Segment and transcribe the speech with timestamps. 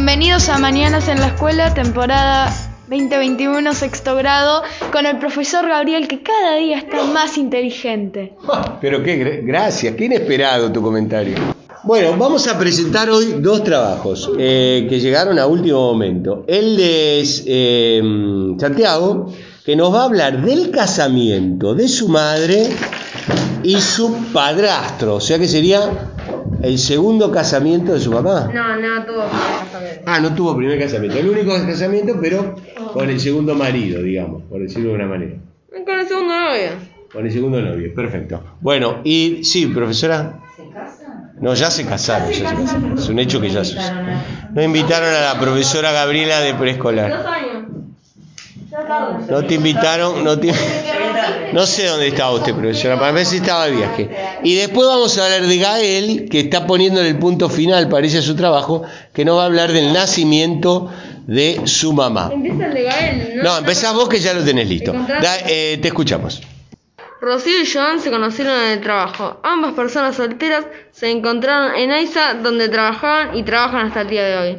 [0.00, 2.52] Bienvenidos a Mañanas en la Escuela, temporada
[2.90, 8.34] 2021, sexto grado, con el profesor Gabriel que cada día está más inteligente.
[8.82, 11.36] Pero qué, gra- gracias, qué inesperado tu comentario.
[11.84, 16.44] Bueno, vamos a presentar hoy dos trabajos eh, que llegaron a último momento.
[16.46, 18.02] El de eh,
[18.60, 19.32] Santiago,
[19.64, 22.68] que nos va a hablar del casamiento de su madre
[23.66, 25.80] y su padrastro, o sea que sería
[26.62, 28.48] el segundo casamiento de su mamá.
[28.52, 30.02] No, no tuvo primer casamiento.
[30.06, 32.54] Ah, no tuvo primer casamiento, el único casamiento, pero
[32.92, 35.34] con el segundo marido, digamos, por decirlo de una manera.
[35.84, 36.70] Con el segundo novio.
[37.12, 38.40] Con el segundo novio, perfecto.
[38.60, 40.40] Bueno, y sí, profesora.
[41.40, 42.98] No, ya se casaron, ya se casaron.
[42.98, 43.76] Es un hecho que ya se
[44.54, 47.12] No invitaron a la profesora Gabriela de preescolar.
[47.12, 47.66] años.
[49.28, 50.52] No te invitaron, no te...
[51.56, 54.10] No sé dónde estaba usted, profesora, para ver si estaba de viaje.
[54.44, 58.22] Y después vamos a hablar de Gael, que está poniendo el punto final, parece, a
[58.22, 58.82] su trabajo,
[59.14, 60.92] que nos va a hablar del nacimiento
[61.26, 62.28] de su mamá.
[62.30, 63.42] Empieza el de Gael, ¿no?
[63.42, 64.92] No, empezás vos que ya lo tenés listo.
[64.92, 66.42] Da- eh, te escuchamos.
[67.22, 69.40] Rocío y Joan se conocieron en el trabajo.
[69.42, 74.36] Ambas personas solteras se encontraron en AISA, donde trabajaban y trabajan hasta el día de
[74.36, 74.58] hoy.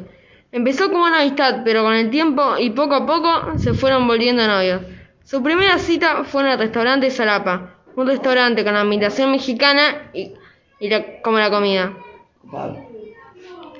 [0.51, 4.47] Empezó como una amistad, pero con el tiempo y poco a poco se fueron volviendo
[4.47, 4.81] novios.
[5.27, 10.31] Su primera cita fue en el restaurante Salapa, un restaurante con ambientación mexicana y,
[10.79, 11.91] y la- como la comida.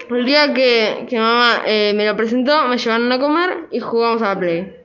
[0.10, 4.22] El día que, que mamá eh, me lo presentó, me llevaron a comer y jugamos
[4.24, 4.76] a la Play.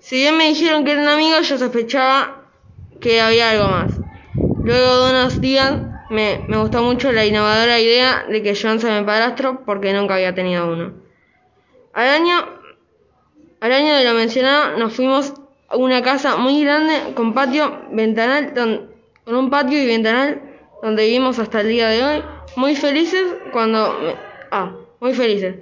[0.00, 2.44] Si bien me dijeron que eran amigos, yo sospechaba
[2.98, 4.00] que había algo más.
[4.62, 8.98] Luego de unos días me, me gustó mucho la innovadora idea de que John sea
[8.98, 10.94] mi padrastro porque nunca había tenido uno.
[11.92, 12.55] Al año,
[13.66, 15.34] al año de lo mencionado nos fuimos
[15.68, 18.52] a una casa muy grande con patio, ventanal,
[19.24, 20.40] con un patio y ventanal
[20.82, 22.22] donde vivimos hasta el día de hoy.
[22.54, 23.98] Muy felices cuando...
[24.00, 24.14] me-
[24.52, 25.56] ah, muy felices.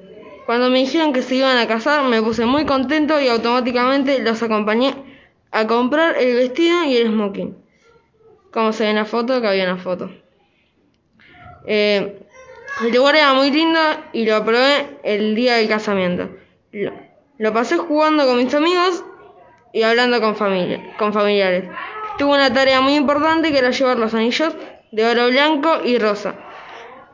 [0.45, 4.43] Cuando me dijeron que se iban a casar, me puse muy contento y automáticamente los
[4.43, 4.95] acompañé
[5.51, 7.57] a comprar el vestido y el smoking.
[8.53, 10.11] Como se ve en la foto, que había una foto.
[11.67, 12.19] Eh,
[12.85, 13.81] el lugar era muy lindo
[14.13, 16.29] y lo probé el día del casamiento.
[17.39, 19.05] Lo, pasé jugando con mis amigos
[19.73, 21.69] y hablando con, familia, con familiares.
[22.19, 24.55] Tuve una tarea muy importante que era llevar los anillos
[24.93, 26.37] de oro blanco y rosa.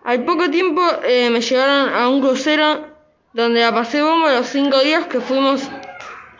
[0.04, 2.86] Al poco tiempo eh, me llevaron a un crucero
[3.32, 5.62] donde la pasé bomba los cinco días que fuimos,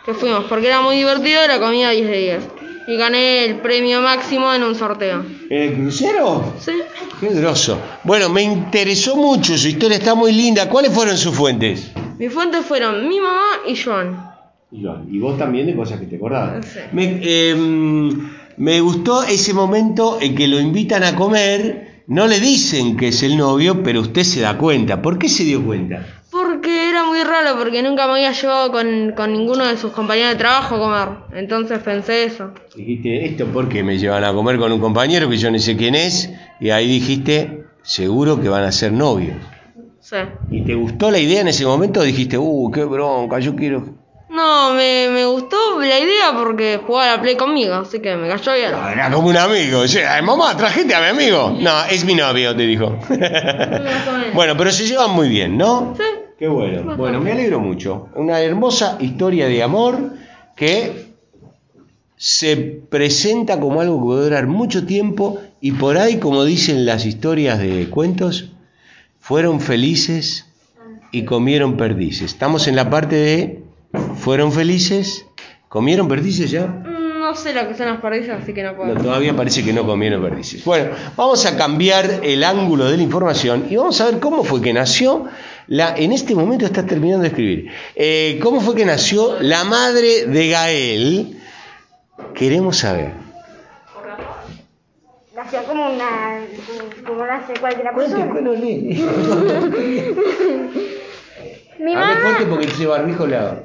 [0.05, 2.43] que fuimos, porque era muy divertido y la comida 10 de 10.
[2.89, 5.25] Y gané el premio máximo en un sorteo.
[5.49, 6.55] ¿En el crucero?
[6.59, 6.73] ¿Sí?
[7.21, 7.79] Qué groso.
[8.05, 10.69] Bueno, me interesó mucho, su historia está muy linda.
[10.69, 11.93] ¿Cuáles fueron sus fuentes?
[12.21, 14.15] Mis fuentes fueron mi mamá y Joan.
[14.71, 16.67] Y vos también de cosas que te acordabas.
[16.67, 16.81] Sí.
[16.93, 17.57] Me, eh,
[18.59, 23.23] me gustó ese momento en que lo invitan a comer, no le dicen que es
[23.23, 25.01] el novio, pero usted se da cuenta.
[25.01, 26.07] ¿Por qué se dio cuenta?
[26.31, 30.33] Porque era muy raro, porque nunca me había llevado con, con ninguno de sus compañeros
[30.33, 31.41] de trabajo a comer.
[31.41, 32.53] Entonces pensé eso.
[32.77, 35.75] Dijiste, ¿esto por qué me llevan a comer con un compañero que yo no sé
[35.75, 36.31] quién es?
[36.61, 39.39] Y ahí dijiste, seguro que van a ser novios.
[40.11, 40.17] Sí.
[40.51, 42.03] ¿Y te gustó la idea en ese momento?
[42.03, 43.95] Dijiste, uh, qué bronca, yo quiero...
[44.29, 48.29] No, me, me gustó la idea porque jugaba a la play conmigo, así que me
[48.29, 48.73] cayó bien.
[48.93, 49.81] Era como un amigo.
[49.81, 51.57] O sea, mamá, trajiste a mi amigo.
[51.61, 52.97] No, es mi novio, te dijo.
[54.35, 55.95] bueno, pero se llevan muy bien, ¿no?
[55.97, 56.03] Sí.
[56.39, 56.97] Qué bueno.
[56.97, 58.09] Bueno, me alegro mucho.
[58.17, 60.13] Una hermosa historia de amor
[60.57, 61.07] que
[62.17, 67.05] se presenta como algo que puede durar mucho tiempo y por ahí, como dicen las
[67.05, 68.51] historias de cuentos,
[69.31, 70.45] fueron felices
[71.13, 72.33] y comieron perdices.
[72.33, 73.63] Estamos en la parte de
[74.17, 75.25] fueron felices,
[75.69, 76.67] comieron perdices ya.
[76.67, 78.93] Mm, No sé lo que son las perdices, así que no puedo.
[78.93, 80.65] No, todavía parece que no comieron perdices.
[80.65, 84.61] Bueno, vamos a cambiar el ángulo de la información y vamos a ver cómo fue
[84.61, 85.27] que nació
[85.69, 85.95] la.
[85.97, 87.71] En este momento está terminando de escribir.
[87.95, 91.37] Eh, ¿Cómo fue que nació la madre de Gael?
[92.35, 93.13] Queremos saber.
[95.51, 96.47] Nació como una.
[97.05, 98.25] como nace cualquier persona.
[101.81, 103.57] Mi Hable mamá, fuerte porque ese barbijo la.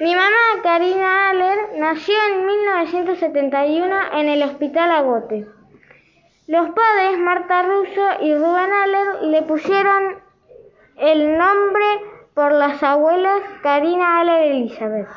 [0.00, 5.46] mi mamá, Karina Aller, nació en 1971 en el Hospital Agote.
[6.46, 10.22] Los padres, Marta Russo y Rubén Aller, le pusieron
[10.96, 11.84] el nombre
[12.32, 15.08] por las abuelas Karina Aller y Elizabeth.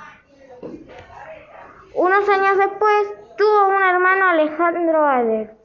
[1.94, 5.57] Unos años después tuvo un hermano Alejandro Aller,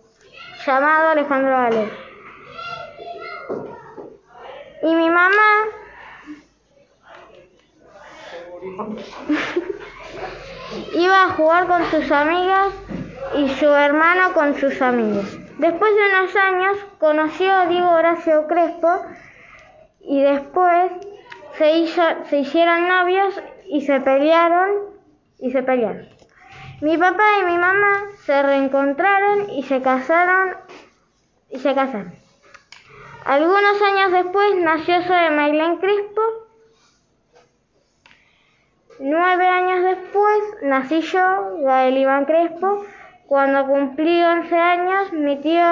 [0.67, 1.91] llamado Alejandro Aller.
[4.83, 5.73] Y mi mamá
[10.95, 12.69] iba a jugar con sus amigas
[13.37, 15.39] y su hermano con sus amigos.
[15.59, 19.05] Después de unos años conoció a Diego Horacio Crespo
[20.01, 20.93] y después
[21.59, 24.71] se, hizo, se hicieron novios y se pelearon
[25.39, 26.09] y se pelearon.
[26.83, 30.57] Mi papá y mi mamá se reencontraron y se casaron
[31.49, 32.13] y se casaron.
[33.25, 36.23] Algunos años después nació Zoe Maylén Crespo.
[38.99, 42.85] Nueve años después nací yo, Gael Iván Crespo.
[43.29, 45.65] Cuando cumplí 11 años, mi tío,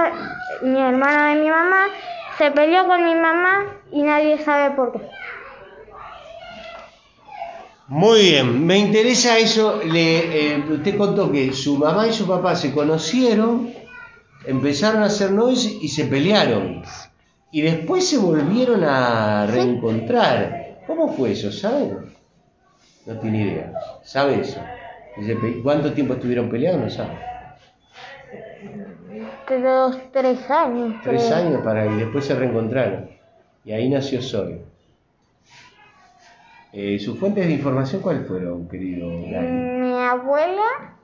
[0.63, 1.87] mi hermano de mi mamá,
[2.39, 5.20] se peleó con mi mamá y nadie sabe por qué.
[7.91, 9.83] Muy bien, me interesa eso.
[9.83, 13.73] Le, eh, usted contó que su mamá y su papá se conocieron,
[14.47, 16.85] empezaron a hacer novios y se pelearon.
[17.51, 20.79] Y después se volvieron a reencontrar.
[20.87, 21.51] ¿Cómo fue eso?
[21.51, 21.97] ¿Sabe?
[23.07, 23.73] No tiene idea.
[24.05, 24.61] ¿Sabe eso?
[25.65, 26.81] ¿Cuánto tiempo estuvieron peleados?
[26.81, 27.19] No sabe.
[29.51, 30.95] Los tres años.
[31.03, 33.11] Tres años para y después se reencontraron.
[33.65, 34.63] Y ahí nació Zoe.
[36.73, 39.47] Eh, ¿Sus fuentes de información cuáles fueron, querido Gary?
[39.49, 40.97] Mi abuela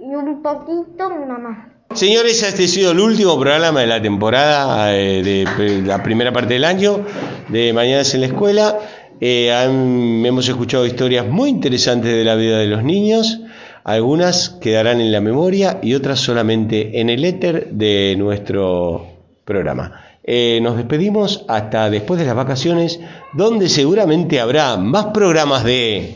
[0.00, 1.74] y un poquito mi mamá.
[1.94, 6.32] Señores, este ha sido el último programa de la temporada eh, de, de la primera
[6.32, 7.04] parte del año
[7.48, 8.78] de Mañanas en la Escuela.
[9.20, 13.40] Eh, han- hemos escuchado historias muy interesantes de la vida de los niños.
[13.82, 19.08] Algunas quedarán en la memoria y otras solamente en el éter de nuestro
[19.44, 20.04] programa.
[20.22, 23.00] Eh, nos despedimos hasta después de las vacaciones,
[23.32, 26.14] donde seguramente habrá más programas de...